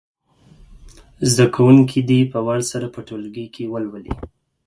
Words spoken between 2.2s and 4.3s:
په وار سره په ټولګي کې ولولي.